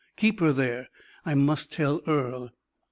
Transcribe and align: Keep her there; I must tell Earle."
Keep 0.17 0.39
her 0.39 0.51
there; 0.51 0.89
I 1.27 1.35
must 1.35 1.71
tell 1.71 2.01
Earle." 2.07 2.49